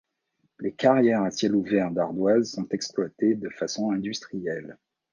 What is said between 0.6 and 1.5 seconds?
carrières à